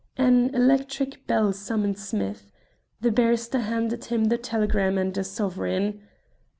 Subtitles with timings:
[0.17, 2.51] An electric bell summoned Smith.
[3.01, 6.01] The barrister handed him the telegram and a sovereign.